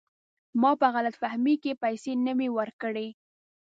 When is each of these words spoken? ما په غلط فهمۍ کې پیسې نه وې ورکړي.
ما 0.61 0.71
په 0.81 0.87
غلط 0.95 1.15
فهمۍ 1.21 1.55
کې 1.63 1.79
پیسې 1.83 2.11
نه 2.25 2.33
وې 2.37 2.49
ورکړي. 2.57 3.07